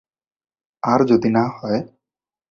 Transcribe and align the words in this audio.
আর, 0.83 0.99
যদি 1.05 1.29
না 1.29 1.45
হয়? 1.57 1.79